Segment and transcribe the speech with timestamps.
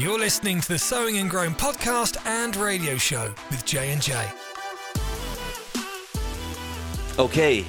[0.00, 4.26] You're listening to the Sowing and Growing podcast and radio show with J and J.
[7.18, 7.66] Okay.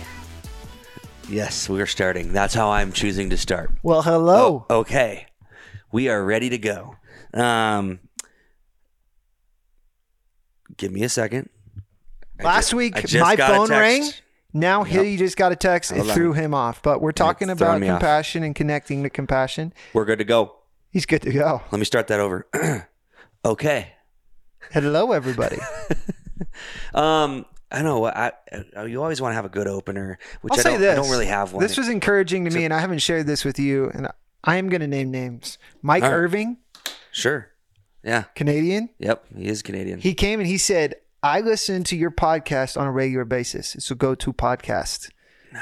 [1.28, 2.32] Yes, we are starting.
[2.32, 3.72] That's how I'm choosing to start.
[3.84, 4.66] Well, hello.
[4.70, 5.26] Oh, okay.
[5.92, 6.96] We are ready to go.
[7.34, 8.00] Um,
[10.78, 11.50] give me a second.
[12.40, 13.82] I Last ju- week, I just my got a phone text.
[13.82, 14.12] rang.
[14.54, 15.04] Now Yep.
[15.04, 15.92] he just got a text.
[15.92, 16.16] Hold it on.
[16.16, 16.82] threw him off.
[16.82, 18.00] But we're talking it's about throwing me off.
[18.00, 19.74] compassion and connecting to compassion.
[19.94, 20.56] We're good to go.
[20.92, 21.62] He's good to go.
[21.72, 22.48] Let me start that over.
[23.46, 23.94] okay.
[24.72, 25.58] Hello, everybody.
[26.94, 28.06] Um, I know.
[28.06, 28.34] I,
[28.76, 30.82] I you always want to have a good opener, which I'll I say don't.
[30.82, 30.92] this.
[30.92, 31.62] I don't really have one.
[31.62, 33.90] This was encouraging to me, and I haven't shared this with you.
[33.94, 34.10] And
[34.44, 35.58] I am going to name names.
[35.82, 36.12] Mike right.
[36.12, 36.58] Irving,
[37.12, 37.52] sure.
[38.04, 38.24] Yeah.
[38.36, 38.90] Canadian.
[39.00, 39.26] Yep.
[39.38, 40.00] He is Canadian.
[40.00, 43.76] He came and he said, "I listen to your podcast on a regular basis.
[43.76, 45.10] It's a go-to podcast."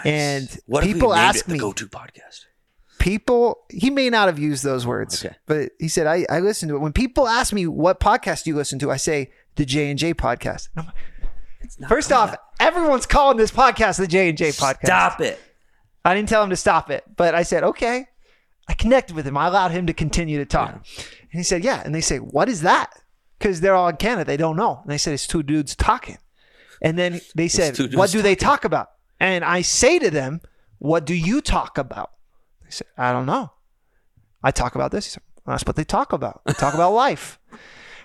[0.04, 2.46] And what people ask me, go-to podcast?
[3.00, 5.36] People he may not have used those words Okay.
[5.46, 6.80] but he said I, I listen to it.
[6.80, 10.70] When people ask me what podcast do you listen to i say the j&j podcast.
[10.76, 15.40] Like, first off everyone's calling this podcast the j&j podcast Stop it.
[16.06, 18.08] i didn't tell him to stop it but i said okay.
[18.68, 19.36] I connected with him.
[19.36, 20.72] I allowed him to continue to talk.
[20.76, 20.84] And
[21.32, 21.82] he said yeah.
[21.84, 22.92] And they say what is that?
[23.40, 24.26] Because they're all in canada.
[24.26, 24.82] They don't know.
[24.84, 26.20] And they said it's two dudes talking.
[26.80, 28.92] And then they said what do they talk about?
[29.20, 30.42] And i say to them
[30.78, 32.12] what do you talk about
[32.70, 33.52] they said i don't know
[34.44, 35.06] I talk about this.
[35.06, 36.42] He said, well, that's what they talk about.
[36.46, 37.40] They talk about life.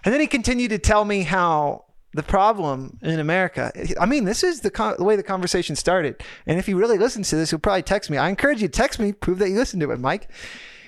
[0.04, 4.44] And then he continued to tell me how the problem in America, I mean, this
[4.44, 6.22] is the, con- the way the conversation started.
[6.46, 8.18] And if he really listens to this, he'll probably text me.
[8.18, 10.30] I encourage you to text me, prove that you listened to it, Mike.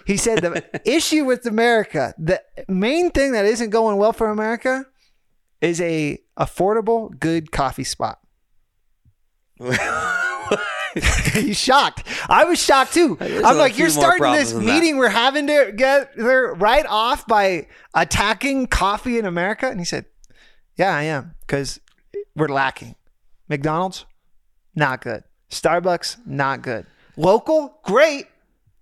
[0.07, 4.87] He said the issue with America, the main thing that isn't going well for America
[5.61, 8.21] is a affordable, good coffee spot.
[11.35, 12.05] He's shocked.
[12.29, 13.17] I was shocked too.
[13.21, 17.67] There's I'm like, you're starting this meeting we're having to get there right off by
[17.95, 19.69] attacking coffee in America.
[19.69, 20.07] And he said,
[20.77, 21.35] Yeah, I am.
[21.41, 21.81] Because
[22.35, 22.95] we're lacking.
[23.49, 24.07] McDonald's,
[24.75, 25.25] not good.
[25.51, 26.87] Starbucks, not good.
[27.17, 28.27] Local, great.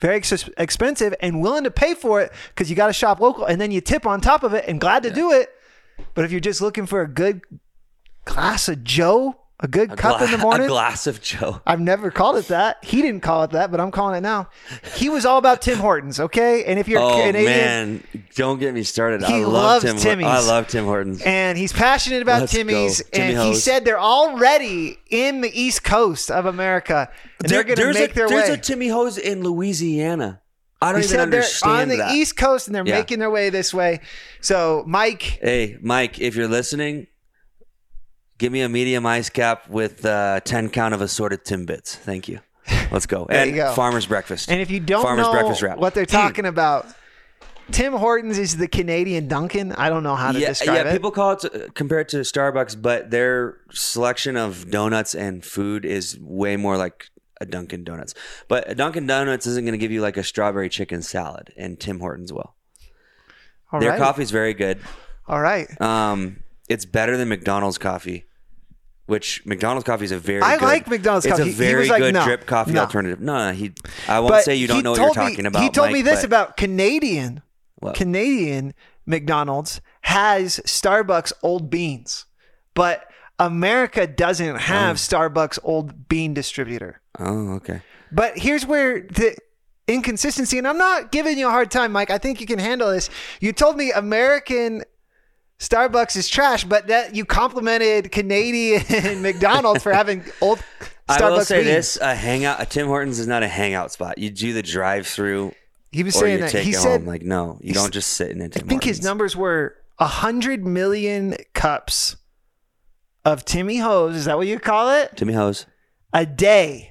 [0.01, 3.45] Very ex- expensive and willing to pay for it because you got to shop local
[3.45, 5.51] and then you tip on top of it and glad to do it.
[6.15, 7.43] But if you're just looking for a good
[8.25, 11.61] glass of Joe, a good A cup in the morning, A glass of Joe.
[11.67, 12.85] I've never called it that.
[12.85, 14.49] He didn't call it that, but I'm calling it now.
[14.97, 16.65] He was all about Tim Hortons, okay?
[16.65, 18.05] And if you're Oh Canadian man,
[18.35, 19.23] don't get me started.
[19.23, 19.97] I He love loves Tim.
[19.97, 20.27] Timmy's.
[20.27, 21.23] I love Tim Hortons.
[21.23, 22.59] and he's passionate about Let's go.
[22.59, 27.09] Timmy's, Timmy and he said they're already in the East Coast of America,
[27.41, 28.55] and they're going to there's make a, their there's way.
[28.55, 30.41] a Timmy Ho's in Louisiana.
[30.83, 32.13] I don't he even said they're on the that.
[32.13, 32.97] East Coast, and they're Yeah.
[32.99, 34.01] making their way this way.
[34.41, 37.07] So, Mike, Hey, Mike, if you're listening,
[38.39, 41.95] give me a medium ice cap with uh, 10 count of assorted Timbits.
[41.95, 42.41] Thank you.
[42.91, 43.27] Let's go.
[43.31, 43.73] There and you go.
[43.73, 44.51] Farmer's Breakfast.
[44.51, 45.79] and if you don't Farmer's know Breakfast wrap.
[45.79, 46.87] what they're talking about,
[47.71, 49.73] Tim Hortons is the Canadian Dunkin'.
[49.73, 50.81] I don't know how to yeah, describe yeah.
[50.83, 50.87] it.
[50.87, 55.85] Yeah, people call it uh, compared to Starbucks, but their selection of donuts and food
[55.85, 57.09] is way more like
[57.41, 58.15] a Dunkin' Donuts.
[58.49, 61.81] But a Dunkin' Donuts isn't going to give you like a strawberry chicken salad, and
[61.81, 62.55] Tim Hortons will.
[63.73, 63.99] All Their right.
[63.99, 64.79] coffee's very good.
[65.27, 65.69] All right.
[65.81, 68.25] Um, it's better than McDonald's coffee,
[69.07, 70.43] which McDonald's coffee is a very.
[70.43, 71.43] I good, like McDonald's it's coffee.
[71.51, 72.81] a He very was like, good no, drip coffee no.
[72.83, 73.21] alternative.
[73.21, 73.73] No, no, he.
[74.09, 75.63] I won't But say you don't know what you're me- talking about.
[75.63, 77.43] He told Mike, me this about Canadian.
[77.77, 77.95] What?
[77.95, 78.73] Canadian
[79.05, 82.25] McDonald's has Starbucks old beans,
[82.75, 83.05] but
[83.39, 84.99] America doesn't have oh.
[84.99, 87.01] Starbucks old bean distributor.
[87.19, 87.83] Oh, okay.
[88.11, 89.37] But here's where the
[89.89, 92.11] inconsistency, and I'm not giving you a hard time, Mike.
[92.11, 93.11] I think you can handle this.
[93.41, 94.83] You told me American
[95.59, 98.83] Starbucks is trash, but that you complimented Canadian
[99.23, 100.59] McDonald's for having old
[101.09, 101.67] Starbucks I will say beans.
[101.69, 104.19] this: a hangout, a Tim Hortons is not a hangout spot.
[104.19, 105.55] You do the drive-through,
[105.93, 106.53] He was saying that.
[106.53, 107.07] He said home.
[107.07, 110.07] Like, no, you don't just sit in a I Tim think his numbers were a
[110.07, 112.17] hundred million cups
[113.25, 114.17] of Timmy Ho's.
[114.17, 115.17] Is that what you call it?
[115.17, 115.67] Timmy Ho's.
[116.13, 116.91] A day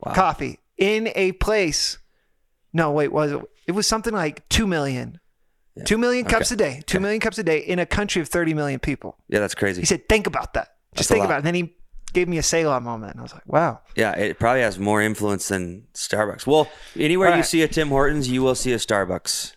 [0.00, 0.12] Wow.
[0.12, 1.96] coffee in a place.
[2.74, 3.40] No, wait, was it?
[3.66, 5.18] It was something like two million.
[5.84, 6.82] Two million cups a day.
[6.86, 9.16] Two million cups a day in a country of 30 million people.
[9.28, 9.82] Yeah, that's crazy.
[9.82, 10.76] He said, think about that.
[10.94, 11.38] Just That's think about it.
[11.38, 11.74] And then he
[12.12, 13.12] gave me a Selah moment.
[13.12, 13.80] And I was like, wow.
[13.96, 16.46] Yeah, it probably has more influence than Starbucks.
[16.46, 19.54] Well, anywhere you see a Tim Hortons, you will see a Starbucks.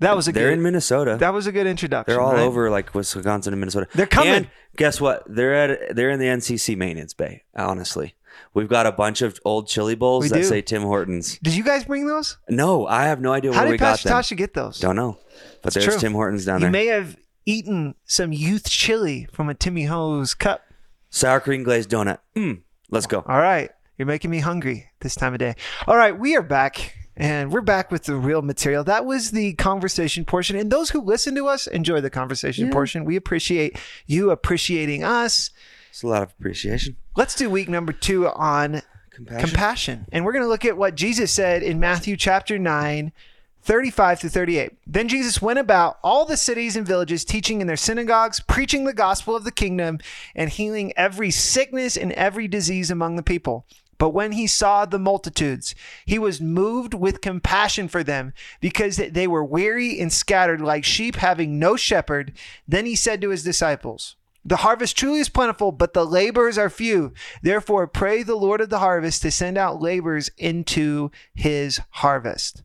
[0.00, 1.16] That was a They're good, in Minnesota.
[1.20, 2.12] that was a good introduction.
[2.12, 2.42] They're all right?
[2.42, 3.86] over like Wisconsin and Minnesota.
[3.94, 4.34] They're coming.
[4.34, 5.22] And guess what?
[5.28, 7.44] They're at they're in the NCC maintenance bay.
[7.54, 8.16] Honestly,
[8.54, 10.44] we've got a bunch of old chili bowls We that do.
[10.44, 11.38] say Tim Hortons.
[11.42, 12.38] Did you guys bring those?
[12.48, 14.18] No, I have no idea How where we did got Pastor them.
[14.18, 14.78] Tasha get those?
[14.80, 15.18] Don't know,
[15.62, 15.98] but there's true.
[15.98, 16.68] Tim Hortons down there.
[16.68, 16.84] You there.
[16.84, 20.62] may have eaten some youth chili from a Timmy Ho's cup.
[21.10, 22.18] Sour cream glazed donut.
[22.36, 23.24] Mm, let's go.
[23.26, 23.70] All right.
[23.98, 25.54] You're making me hungry this time of day.
[25.86, 26.18] All right.
[26.18, 26.96] We are back.
[27.14, 28.84] And we're back with the real material.
[28.84, 30.56] That was the conversation portion.
[30.56, 33.04] And those who listen to us enjoy the conversation portion.
[33.04, 35.50] We appreciate you appreciating us.
[35.92, 36.96] It's a lot of appreciation.
[37.16, 38.80] Let's do week number two on
[39.10, 39.46] Compassion.
[39.46, 40.06] compassion.
[40.10, 43.12] And we're going to look at what Jesus said in Matthew chapter 9,
[43.60, 44.72] 35 to 38.
[44.86, 48.94] Then Jesus went about all the cities and villages, teaching in their synagogues, preaching the
[48.94, 49.98] gospel of the kingdom,
[50.34, 53.66] and healing every sickness and every disease among the people.
[53.98, 55.74] But when he saw the multitudes,
[56.06, 61.16] he was moved with compassion for them because they were weary and scattered like sheep
[61.16, 62.32] having no shepherd.
[62.66, 66.68] Then he said to his disciples, the harvest truly is plentiful, but the laborers are
[66.70, 67.12] few.
[67.42, 72.62] Therefore, pray the Lord of the harvest to send out laborers into his harvest.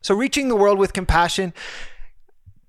[0.00, 1.52] So, reaching the world with compassion,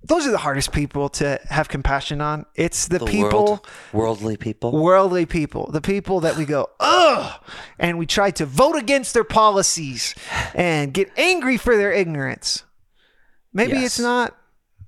[0.03, 2.47] those are the hardest people to have compassion on.
[2.55, 4.71] It's the, The people, world, worldly people.
[4.81, 7.39] worldly people, the people that we go, ugh,
[7.77, 10.15] and we try to vote against their policies
[10.55, 12.63] and get angry for their ignorance.
[13.53, 13.83] Maybe Yes.
[13.85, 14.35] it's not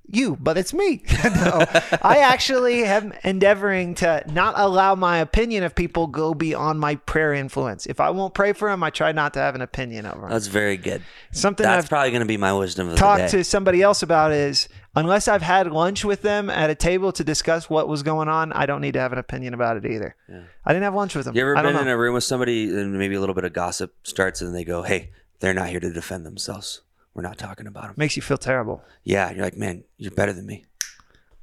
[0.06, 1.02] you, but it's me.
[1.24, 1.64] no,
[2.02, 7.32] I actually am endeavoring to not allow my opinion of people go beyond my prayer
[7.32, 7.86] influence.
[7.86, 10.30] If I won't pray for them, I try not to have an opinion of them.
[10.30, 11.02] That's very good.
[11.32, 14.32] Something That's I've probably going to be my wisdom of talked to somebody else about
[14.32, 18.28] is unless I've had lunch with them at a table to discuss what was going
[18.28, 20.16] on, I don't need to have an opinion about it either.
[20.64, 21.34] I didn't have lunch with them.
[21.34, 23.94] You ever been in a room with somebody and maybe a little bit of gossip
[24.02, 25.10] starts and they go, "Hey,
[25.40, 26.82] they're not here to defend themselves.
[27.14, 28.82] We're not talking about them." Makes you feel terrible.
[29.04, 30.64] Yeah, you're like, "Man, you're better than me."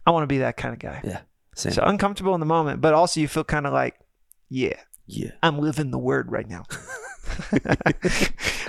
[0.06, 1.02] I want to be that kind of guy.
[1.04, 1.22] Yeah,
[1.56, 1.74] same.
[1.74, 4.00] So uncomfortable in the moment, but also you feel kind of like,
[4.50, 6.64] yeah, yeah, I'm living the word right now.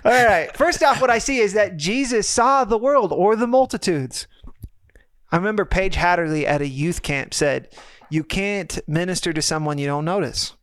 [0.05, 0.51] All right.
[0.57, 4.27] First off, what I see is that Jesus saw the world or the multitudes.
[5.31, 7.75] I remember Paige Hatterley at a youth camp said,
[8.11, 10.55] You can't minister to someone you don't notice.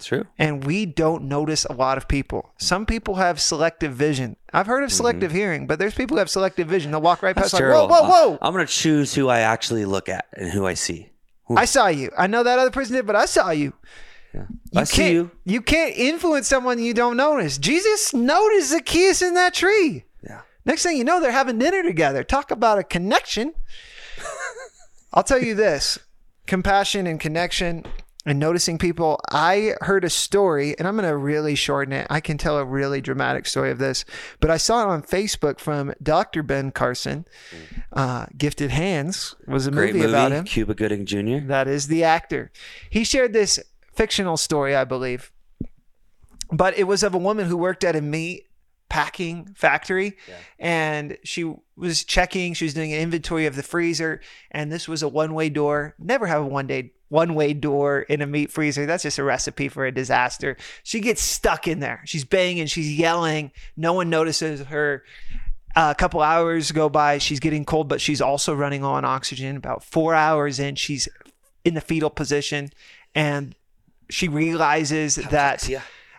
[0.00, 0.24] It's true.
[0.38, 2.54] And we don't notice a lot of people.
[2.56, 4.36] Some people have selective vision.
[4.50, 6.90] I've heard of selective hearing, but there's people who have selective vision.
[6.90, 7.42] They'll walk right Mm-hmm.
[7.42, 8.38] That's past, like, whoa, whoa, whoa.
[8.40, 11.10] I'm gonna choose who I actually look at and who I see.
[11.54, 12.10] I saw you.
[12.16, 13.74] I know that other person did, but I saw you.
[14.32, 14.46] Yeah.
[14.72, 15.30] You I see you.
[15.44, 17.58] You can't influence someone you don't notice.
[17.58, 20.04] Jesus noticed Zacchaeus in that tree.
[20.22, 20.40] Yeah.
[20.64, 22.24] Next thing you know, they're having dinner together.
[22.24, 23.52] Talk about a connection.
[25.12, 25.98] I'll tell you this
[26.46, 27.84] compassion and connection
[28.26, 29.20] and noticing people.
[29.30, 32.06] I heard a story, and I'm going to really shorten it.
[32.10, 34.04] I can tell a really dramatic story of this,
[34.40, 36.42] but I saw it on Facebook from Dr.
[36.42, 37.26] Ben Carson.
[37.92, 40.12] Uh, Gifted Hands was a Great movie, movie.
[40.12, 40.44] about him.
[40.44, 41.46] Cuba Gooding Jr.
[41.46, 42.52] That is the actor.
[42.90, 43.58] He shared this
[43.94, 45.32] fictional story, I believe,
[46.52, 48.46] but it was of a woman who worked at a meat
[48.88, 50.16] packing factory
[50.58, 54.20] and she was checking she was doing an inventory of the freezer
[54.50, 58.50] and this was a one-way door never have a one-day one-way door in a meat
[58.50, 58.86] freezer.
[58.86, 60.56] That's just a recipe for a disaster.
[60.82, 62.00] She gets stuck in there.
[62.06, 63.52] She's banging she's yelling.
[63.76, 65.04] No one notices her.
[65.76, 67.18] A couple hours go by.
[67.18, 69.56] She's getting cold but she's also running on oxygen.
[69.56, 71.08] About four hours in she's
[71.64, 72.70] in the fetal position
[73.14, 73.54] and
[74.08, 75.68] she realizes that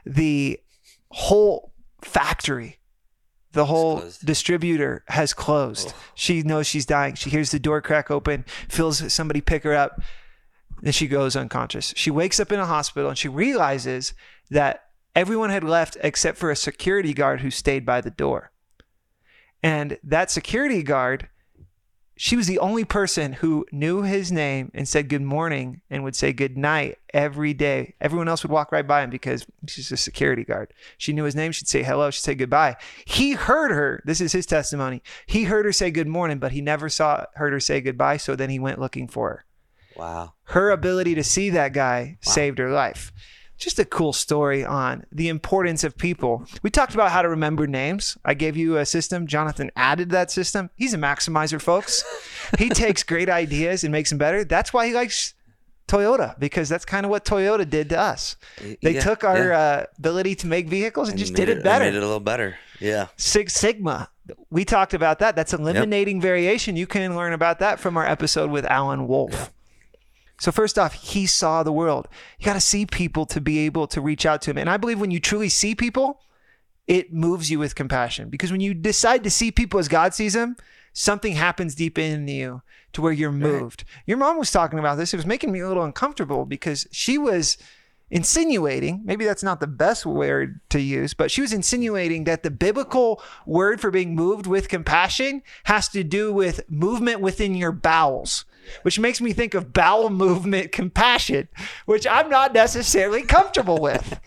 [0.06, 0.60] the
[1.10, 1.72] whole
[2.02, 2.78] factory
[3.54, 5.94] the whole distributor has closed.
[6.16, 7.16] She knows she's dying.
[7.16, 10.02] She hears the door crack open feels somebody pick her up
[10.82, 14.14] then she goes unconscious she wakes up in a hospital and she realizes
[14.50, 14.86] that
[15.16, 18.52] everyone had left except for a security guard who stayed by the door
[19.64, 21.30] and that security guard,
[22.18, 26.16] she was the only person who knew his name and said good morning and would
[26.16, 27.96] say good night every day.
[28.00, 30.72] Everyone else would walk right by him because she's a security guard.
[30.98, 31.52] She knew his name.
[31.52, 32.12] She'd say hello.
[32.12, 32.76] She'd say goodbye.
[33.06, 34.04] He heard her.
[34.06, 35.02] This is his testimony.
[35.26, 38.18] He heard her say good morning, but he never saw heard her say goodbye.
[38.18, 39.46] So then he went looking for her.
[39.96, 40.34] Wow.
[40.46, 43.12] Her ability to see that guy saved her life.
[43.58, 46.46] Just a cool story on the importance of people.
[46.64, 48.18] We talked about how to remember names.
[48.26, 49.28] I gave you a system.
[49.28, 50.72] Jonathan added that system.
[50.76, 52.04] He's a maximizer, folks.
[52.58, 54.44] he takes great ideas and makes them better.
[54.44, 55.36] That's why he likes
[55.88, 58.36] Toyota because that's kind of what Toyota did to us.
[58.82, 59.60] They Yeah, took our yeah.
[59.60, 61.86] uh, ability to make vehicles and, just did it better.
[61.86, 62.58] Made it a little better.
[62.80, 63.08] Yeah.
[63.18, 64.10] Six Sigma.
[64.50, 65.36] We talked about that.
[65.36, 66.76] That's eliminating variation.
[66.78, 69.52] You can learn about that from our episode with Alan Wolf.
[70.42, 72.08] So first off, he saw the world.
[72.40, 74.58] You got to see people to be able to reach out to him.
[74.58, 76.20] And I believe when you truly see people,
[76.88, 80.34] it moves you with compassion because when you decide to see people as God sees
[80.34, 80.56] them,
[80.94, 83.84] something happens deep in you to where you're moved.
[84.08, 85.14] Your mom was talking about this.
[85.14, 87.60] It was making me a little uncomfortable because she was
[88.10, 92.50] insinuating, maybe that's not the best word to use, but she was insinuating that the
[92.50, 98.44] biblical word for being moved with compassion has to do with movement within your bowels,
[98.84, 101.48] which makes me think of bowel movement compassion,
[101.86, 104.20] which I'm not necessarily comfortable with.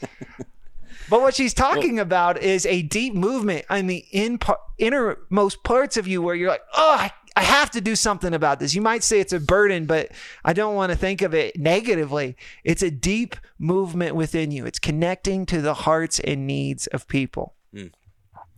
[1.10, 4.38] But what she's talking about is a deep movement in the in,
[4.78, 8.58] innermost parts of you where you're like, oh, I, I have to do something about
[8.58, 8.74] this.
[8.74, 10.12] You might say it's a burden, but
[10.44, 12.36] I don't want to think of it negatively.
[12.62, 17.54] It's a deep movement within you, it's connecting to the hearts and needs of people.
[17.74, 17.92] Mm.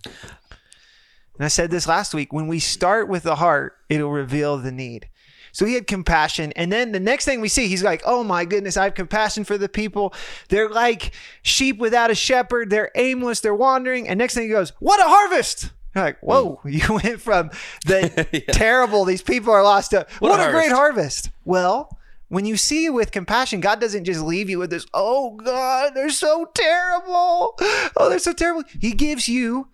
[0.05, 4.73] And I said this last week when we start with the heart, it'll reveal the
[4.73, 5.09] need.
[5.57, 6.53] So he had compassion.
[6.53, 9.43] And then the next thing we see, he's like, oh my goodness, I have compassion
[9.43, 10.13] for the people.
[10.51, 12.69] They're like sheep without a shepherd.
[12.69, 13.41] They're aimless.
[13.41, 14.07] They're wandering.
[14.07, 15.71] And next thing he goes, what a harvest.
[15.95, 16.69] You're like, whoa, hmm.
[16.73, 17.51] you went from
[17.87, 18.53] the Yeah.
[18.53, 21.31] terrible, these people are lost to What what, a a, great harvest.
[21.47, 21.89] Well,
[22.29, 26.11] when you see with compassion, God doesn't just leave you with this, oh God, they're
[26.11, 27.55] so terrible.
[27.97, 28.65] Oh, they're so terrible.
[28.79, 29.69] He gives you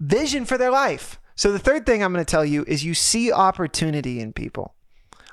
[0.00, 1.18] vision for their life.
[1.34, 4.74] So the third thing I'm going to tell you is you see opportunity in people.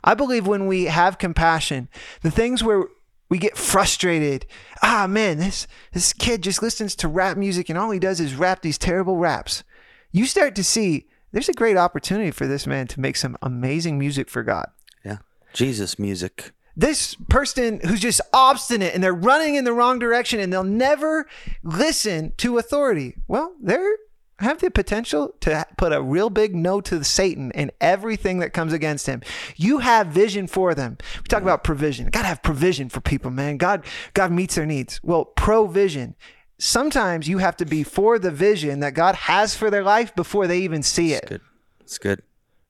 [0.04, 1.90] I believe when we have compassion,
[2.22, 2.86] the things where
[3.30, 4.46] we get frustrated,
[4.82, 8.36] ah man, this this kid just listens to rap music and all he does is
[8.36, 9.64] rap these terrible raps.
[10.12, 14.00] You start to see there's a great opportunity for this man to make some amazing
[14.00, 14.70] music for God
[15.06, 15.18] Yeah.
[15.54, 16.54] Jesus music.
[16.76, 21.28] this person who's just obstinate and they're running in the wrong direction and they'll never
[21.62, 23.16] listen to authority.
[23.28, 23.98] Well, they're
[24.40, 28.74] have the potential to put a real big no to Satan and everything that comes
[28.74, 29.22] against him.
[29.56, 30.98] You have vision for them.
[31.18, 32.10] We talk about provision.
[32.10, 33.58] Got to have provision for people, man.
[33.58, 35.00] God God meets their needs.
[35.04, 36.16] Well, provision.
[36.58, 40.48] Sometimes you have to be for the vision that God has for their life before
[40.48, 41.26] they even see it.
[41.28, 41.42] Good.
[41.80, 42.22] It's good.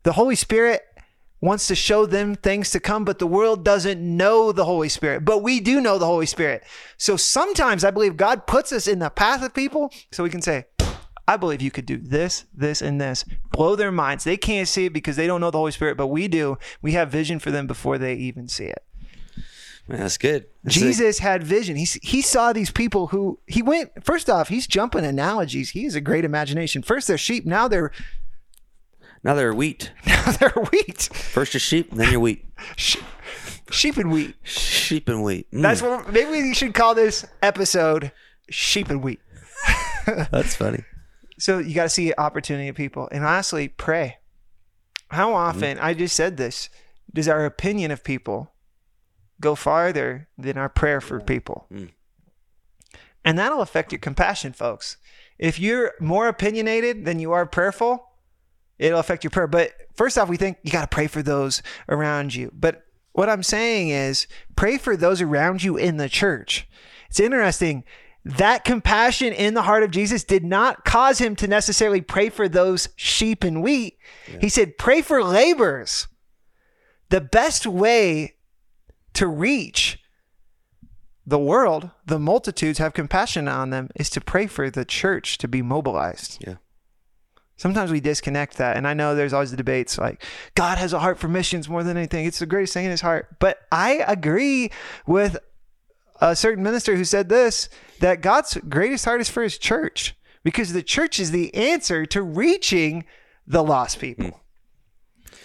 [0.03, 0.83] The Holy Spirit
[1.41, 5.23] wants to show them things to come, but the world doesn't know the Holy Spirit.
[5.25, 6.63] But we do know the Holy Spirit.
[6.97, 10.41] So sometimes I believe God puts us in the path of people so we can
[10.41, 10.65] say,
[11.29, 13.23] I believe you could do this, this, and this.
[13.51, 14.23] Blow their minds.
[14.23, 16.57] They can't see it because they don't know the Holy Spirit, but we do.
[16.81, 18.83] We have vision for them before they even see it.
[19.87, 20.47] Man, that's good.
[20.63, 21.75] That's Jesus had vision.
[21.75, 25.69] He, he saw these people who he went, first off, he's jumping analogies.
[25.69, 26.81] He has a great imagination.
[26.81, 27.91] First they're sheep, now they're
[29.23, 29.91] now they're wheat.
[30.07, 31.09] now they're wheat.
[31.13, 32.43] First you're sheep, then you're wheat.
[32.75, 33.03] Sheep,
[33.69, 34.35] sheep and wheat.
[34.41, 35.49] Sheep and wheat.
[35.51, 38.11] Mm, That's what maybe we should call this episode
[38.49, 39.19] sheep and wheat.
[40.31, 40.83] that's funny.
[41.39, 43.07] So you got to see opportunity in people.
[43.11, 44.17] And lastly, pray.
[45.09, 46.69] How often, I just said this,
[47.11, 48.51] does our opinion of people
[49.41, 51.65] go farther than our prayer for people?
[51.71, 51.89] Mm.
[53.25, 54.97] And that'll affect your compassion, folks.
[55.37, 58.05] If you're more opinionated than you are prayerful,
[58.77, 59.47] it'll affect your prayer.
[59.47, 62.51] But first off, we think you got to pray for those around you.
[62.53, 66.67] But what I'm saying is pray for those around you in the church.
[67.09, 67.83] It's interesting.
[68.25, 72.49] That compassion in the heart of Jesus did not cause him to necessarily pray for
[72.49, 73.97] those sheep and wheat.
[74.39, 76.07] He said, pray for laborers.
[77.09, 78.35] The best way
[79.13, 79.99] to reach
[81.25, 85.47] the world, the multitudes, have compassion on them, is to pray for the church to
[85.47, 86.43] be mobilized.
[86.45, 86.55] Yeah.
[87.55, 88.77] Sometimes we disconnect that.
[88.77, 90.23] And I know there's always the debates like,
[90.55, 92.25] God has a heart for missions more than anything.
[92.25, 93.37] It's the greatest thing in his heart.
[93.39, 94.71] But I agree
[95.05, 95.37] with
[96.21, 100.73] a certain minister who said this that God's greatest heart is for his church because
[100.73, 103.05] the church is the answer to reaching
[103.45, 104.27] the lost people.
[104.27, 105.35] Hmm.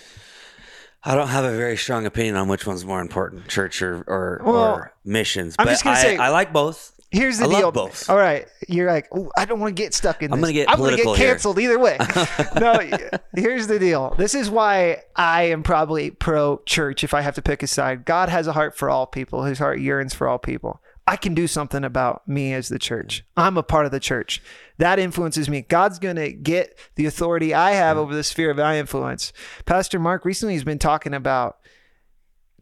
[1.06, 4.40] I don't have a very strong opinion on which one's more important, church or or,
[4.42, 5.54] Well, or missions.
[5.58, 6.93] I'm but just gonna I, say- I like both.
[7.14, 7.72] Here's the I deal.
[7.72, 8.10] both.
[8.10, 8.46] All right.
[8.68, 10.48] You're like, I don't want to get stuck in I'm this.
[10.48, 11.96] gonna get I'm gonna get here." canceled either way.
[12.60, 12.78] no,
[13.34, 14.14] here's the deal.
[14.18, 18.04] This is why I am probably pro church if I have to pick a side.
[18.04, 19.44] God has a heart for all people.
[19.44, 20.80] His heart yearns for all people.
[21.06, 23.24] I can do something about me as the church.
[23.36, 24.42] I'm a part of the church.
[24.78, 25.60] That influences me.
[25.60, 28.02] God's going to get the authority I have hmm.
[28.02, 29.32] over the sphere of my influence.
[29.66, 31.58] Pastor Mark recently has been talking about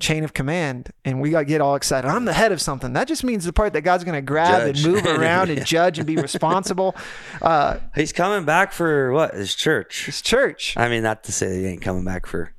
[0.01, 2.09] chain of command and we got to get all excited.
[2.09, 2.93] I'm the head of something.
[2.95, 4.85] That just means the part that God's going to grab Judge.
[4.85, 6.97] and move around and judge and be responsible.
[7.41, 9.35] Uh, He's coming back for what?
[9.35, 10.07] His church.
[10.09, 10.75] it's church.
[10.77, 12.55] I mean, not to say that he ain't coming back for.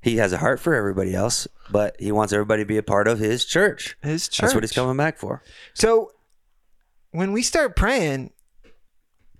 [0.00, 3.08] He has a heart for everybody else, but he wants everybody to be a part
[3.08, 3.96] of his church.
[4.02, 4.42] His church.
[4.42, 5.42] That's what he's coming back for.
[5.74, 6.12] So
[7.10, 8.30] when we start praying,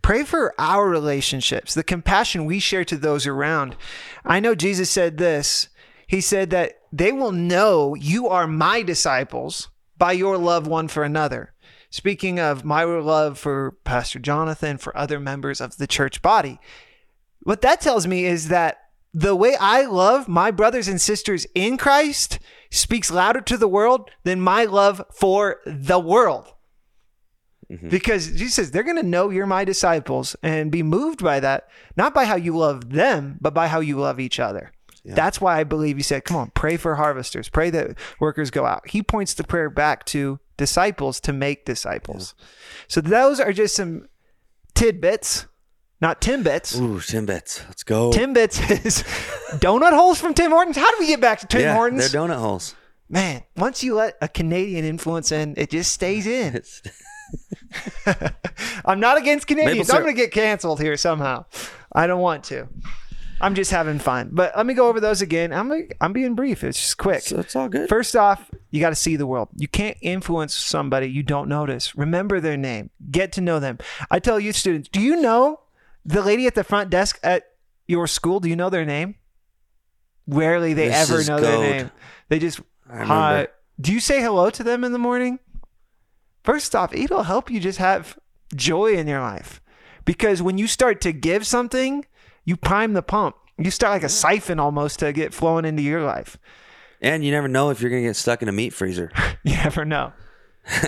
[0.03, 3.77] pray for our relationships, the compassion we share to those around.
[4.25, 5.69] I know Jesus said this.
[6.09, 11.05] He said that they will know you are my disciples by your love one for
[11.05, 11.53] another.
[11.91, 16.61] Speaking of my love for Pastor Jonathan, for other members of the church body,
[17.43, 18.79] what that tells me is that
[19.13, 22.39] the way I love my brothers and sisters in Christ
[22.71, 26.53] speaks louder to the world than my love for the world.
[27.71, 27.91] Mm-hmm.
[27.91, 31.69] Because Jesus says they're going to know you're my disciples and be moved by that,
[31.97, 34.73] not by how you love them, but by how you love each other.
[35.05, 38.67] That's why I believe he said, come on, pray for harvesters, pray that workers go
[38.67, 38.89] out.
[38.89, 42.35] He points the prayer back to disciples to make disciples.
[42.89, 44.09] So those are just some
[44.75, 45.47] tidbits,
[46.01, 46.79] not timbits.
[46.79, 47.67] Ooh, Timbits.
[47.67, 48.11] Let's go.
[48.11, 49.03] Timbits is
[49.61, 50.77] donut holes from Tim Hortons.
[50.77, 52.11] How do we get back to Tim yeah, Hortons?
[52.11, 52.75] they're donut holes.
[53.09, 56.63] Man, once you let a Canadian influence in, it just stays in.
[58.85, 59.91] I'm not against Canadians.
[59.91, 61.45] I'm going to get canceled here somehow.
[61.93, 62.69] I don't want to.
[63.41, 64.31] I'm just having fun.
[64.33, 65.53] But let me go over those again.
[65.53, 66.65] I'm I'm being brief.
[66.65, 67.23] It's just quick.
[67.23, 67.89] so it's all good.
[67.89, 69.49] First off, you got to see the world.
[69.57, 71.97] You can't influence somebody you don't notice.
[71.97, 72.91] Remember their name.
[73.11, 73.79] Get to know them.
[74.11, 75.61] I tell youth students, do you know
[76.05, 77.45] the lady at the front desk at
[77.87, 78.41] your school?
[78.41, 79.15] Do you know their name?
[80.27, 81.91] Rarely they This ever know their name.
[82.29, 83.49] They just hi.
[83.81, 85.39] Do you say hello to them in the morning?
[86.43, 88.19] First off, it'll help you just have
[88.55, 89.61] joy in your life.
[90.05, 92.07] Because when you start to give something,
[92.49, 93.37] you prime the pump.
[93.59, 96.39] You start like a siphon almost to get flowing into your life.
[97.01, 99.11] And you never know if you're gonna get stuck in a meat freezer.
[99.45, 100.13] You never know.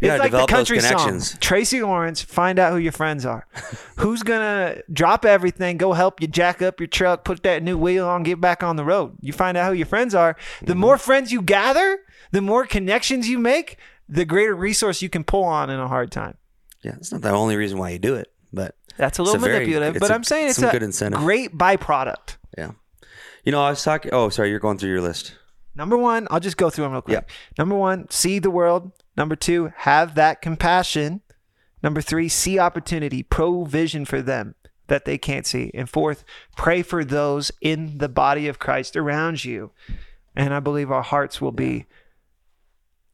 [0.00, 1.30] You it's like the develop those country connections.
[1.30, 1.38] song.
[1.40, 3.46] Tracy Lawrence, find out who your friends are.
[3.98, 8.06] Who's gonna drop everything, go help you jack up your truck, put that new wheel
[8.08, 9.16] on, get back on the road.
[9.20, 10.36] You find out who your friends are.
[10.60, 10.80] The Mm-hmm.
[10.80, 11.98] more friends you gather,
[12.30, 13.76] the more connections you make,
[14.08, 16.36] the greater resource you can pull on in a hard time.
[16.82, 19.48] Yeah, it's not the only reason why you do it, but That's a little a
[19.48, 21.20] manipulative, it's but I'm saying it's a good incentive.
[21.20, 22.36] great byproduct.
[22.56, 22.72] yeah.
[23.44, 24.12] You know, I was talking.
[24.12, 25.36] Oh, sorry, you're going through your list.
[25.74, 27.24] Number one, I'll just go through them real quick.
[27.26, 27.34] Yeah.
[27.58, 28.92] Number one, see the world.
[29.16, 31.22] Number two, have that compassion.
[31.82, 34.54] Number three, see opportunity, provision for them
[34.86, 35.70] that they can't see.
[35.74, 36.24] And fourth,
[36.56, 39.70] pray for those in the body of Christ around you.
[40.36, 41.86] And I believe our hearts will be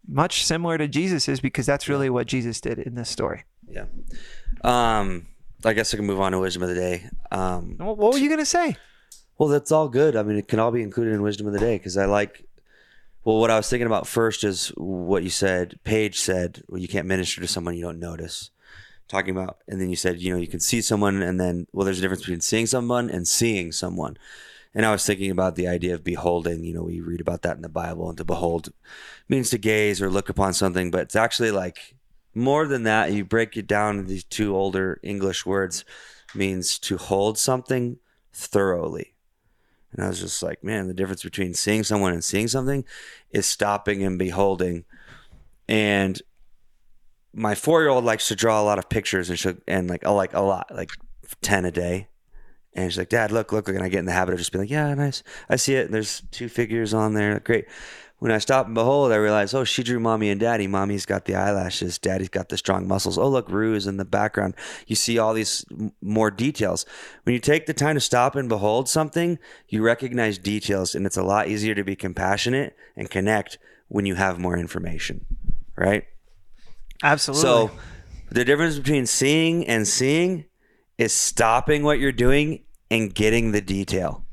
[0.07, 3.45] much similar to Jesus's because that's really what Jesus did in this story.
[3.71, 3.85] Yeah.
[4.65, 5.29] Um,
[5.65, 7.09] I guess I can move on to wisdom of the day.
[7.31, 8.77] Um, What what were you going to say?
[9.39, 10.17] Well, that's all good.
[10.17, 12.45] I mean, it can all be included in wisdom of the day because I like.
[13.25, 15.79] Well, what I was thinking about first is what you said.
[15.85, 18.51] Paige said, "Well, you can't minister to someone you don't notice."
[19.09, 21.87] Talking about, and then you said, you know, you can see someone, and then, well,
[21.87, 24.19] there's a difference between seeing someone and seeing someone.
[24.75, 26.63] And I was thinking about the idea of beholding.
[26.63, 28.69] You know, we read about that in the Bible, and to behold
[29.27, 31.95] means to gaze or look upon something, but it's actually like
[32.39, 33.13] more than that.
[33.13, 34.07] You break it down.
[34.07, 35.85] These two older English words
[36.35, 37.99] means to hold something
[38.33, 39.15] thoroughly.
[39.93, 42.85] And I was just like, man, the difference between seeing someone and seeing something
[43.31, 44.85] is stopping and beholding.
[45.67, 46.21] And
[47.33, 50.07] my four year old likes to draw a lot of pictures and she and like
[50.07, 50.91] like a lot, like
[51.41, 52.09] ten a day.
[52.79, 53.75] And she's like, Dad, look, look, look.
[53.75, 55.23] And I get in the habit of just being like, Yeah, nice.
[55.49, 55.91] I see it.
[55.91, 57.41] There's two figures on there.
[57.41, 57.67] Great.
[58.21, 60.67] When I stop and behold, I realize, oh, she drew mommy and daddy.
[60.67, 61.99] Mommy's got the eyelashes.
[61.99, 63.17] Daddy's got the strong muscles.
[63.17, 64.55] Oh, look, Rue is in the background.
[64.89, 65.65] You see all these
[66.03, 66.85] more details.
[67.23, 69.39] When you take the time to stop and behold something,
[69.69, 74.17] you recognize details, and it's a lot easier to be compassionate and connect when you
[74.17, 75.25] have more information,
[75.77, 76.05] right?
[77.05, 77.43] Absolutely.
[77.43, 77.71] So,
[78.33, 80.47] the difference between seeing and seeing
[80.97, 84.25] is stopping what you're doing and getting the detail.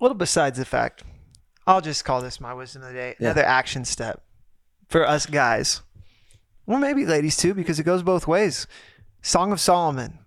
[0.00, 1.02] A little besides the fact,
[1.66, 3.16] I'll just call this my wisdom of the day.
[3.18, 3.28] Yeah.
[3.30, 4.22] Another action step
[4.88, 5.82] for us guys,
[6.66, 8.66] or maybe ladies too, because it goes both ways.
[9.22, 10.18] Song of Solomon,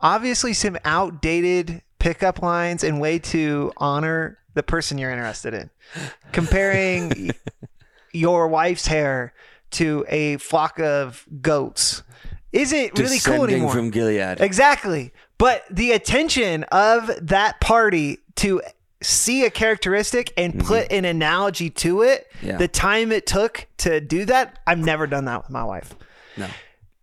[0.00, 5.70] obviously some outdated pickup lines and way to honor the person you're interested in.
[6.32, 7.30] Comparing
[8.12, 9.34] your wife's hair
[9.72, 12.02] to a flock of goats
[12.52, 13.72] isn't really cool anymore.
[13.72, 14.40] from Gilead.
[14.40, 15.12] Exactly.
[15.38, 18.62] But the attention of that party to
[19.02, 20.66] see a characteristic and mm-hmm.
[20.66, 22.56] put an analogy to it, Yeah.
[22.56, 25.94] the time it took to do that, I've never done that with my wife.
[26.36, 26.48] No.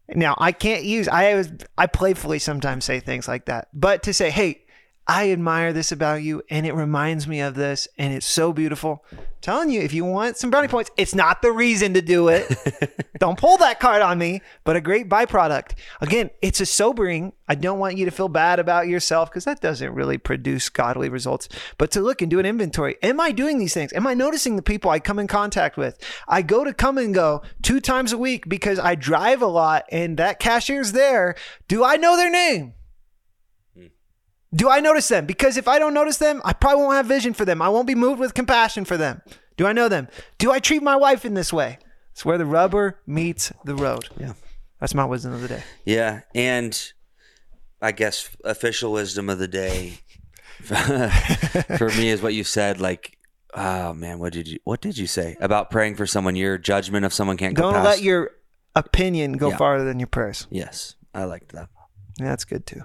[0.09, 3.69] Now I can't use I was I playfully sometimes say things like that.
[3.73, 4.62] But to say, hey,
[5.05, 9.03] I admire this about you and it reminds me of this and it's so beautiful.
[9.41, 12.47] telling you, if you want some brownie points, it's not the reason to do it.
[13.19, 15.73] don't pull that card on me, but a great byproduct.
[15.99, 17.33] Again, it's a sobering.
[17.49, 21.09] I don't want you to feel bad about yourself because that doesn't really produce godly
[21.09, 21.49] results.
[21.77, 22.95] But to look and do an inventory.
[23.03, 23.91] Am I doing these things?
[23.91, 25.97] Am I noticing the people I come in contact with?
[26.29, 29.83] I go to come and go two times a week because I drive a lot
[29.91, 31.35] and that cashier's there.
[31.67, 32.75] Do I know their name?
[34.55, 35.25] Do I notice them?
[35.25, 37.61] Because if I don't notice them, I probably won't have vision for them.
[37.61, 39.21] I won't be moved with compassion for them.
[39.57, 40.07] Do I know them?
[40.37, 41.79] Do I treat my wife in this way?
[42.11, 44.09] It's where the rubber meets the road.
[44.19, 44.33] Yeah.
[44.79, 45.63] That's my wisdom of the day.
[45.85, 46.91] Yeah, and
[47.81, 49.99] I guess official wisdom of the day
[51.77, 52.79] for me is what you said.
[52.79, 53.17] Like,
[53.53, 56.35] oh man, what did you what did you say about praying for someone?
[56.35, 58.31] Your judgment of someone can't go Don't let your
[58.75, 59.57] opinion go Yeah.
[59.57, 60.47] farther than your prayers.
[60.49, 61.69] yes, I liked that.
[62.19, 62.83] Yeah, that's good too.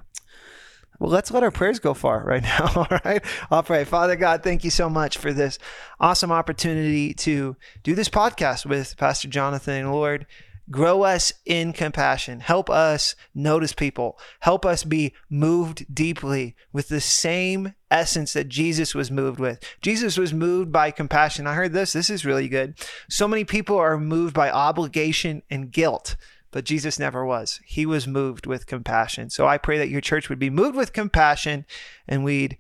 [0.98, 2.72] Well, let's let our prayers go far right now.
[2.74, 3.24] All right.
[3.50, 3.84] I'll pray.
[3.84, 5.58] Father God, thank you so much for this
[6.00, 9.90] awesome opportunity to do this podcast with Pastor Jonathan.
[9.92, 10.26] Lord,
[10.70, 12.40] grow us in compassion.
[12.40, 14.18] Help us notice people.
[14.40, 19.62] Help us be moved deeply with the same essence that Jesus was moved with.
[19.80, 21.46] Jesus was moved by compassion.
[21.46, 21.92] I heard this.
[21.92, 22.74] This is really good.
[23.08, 26.16] So many people are moved by obligation and guilt
[26.50, 27.61] but Jesus never was.
[27.64, 29.30] He was moved with compassion.
[29.30, 31.66] So I pray that your church would be moved with compassion
[32.06, 32.56] and we'd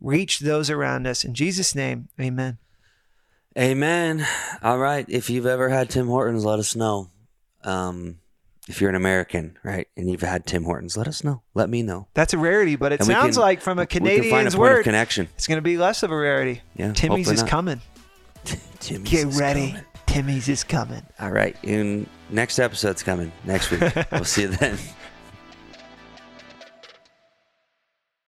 [0.00, 1.24] reach those around us.
[1.24, 2.58] In Jesus' name, amen.
[3.58, 4.26] Amen.
[4.62, 5.06] All right.
[5.08, 7.10] If you've ever had Tim Hortons, let us know.
[7.62, 8.18] Um,
[8.68, 11.42] if you're an American, right, and you've had Tim Hortons, let us know.
[11.54, 12.08] Let me know.
[12.14, 14.20] That's a rarity, but it And sounds can- like from a we can find a
[14.22, 15.28] Canadian's of word, connection.
[15.36, 16.62] it's going to be less of a rarity.
[16.74, 17.80] Yeah, Timmy's is coming.
[18.80, 19.68] Timmy's Get is ready.
[19.72, 19.84] coming.
[20.14, 21.02] Timmy's is coming.
[21.18, 21.56] All right.
[21.64, 23.82] And next episode's coming next week.
[24.12, 24.78] we'll see you then.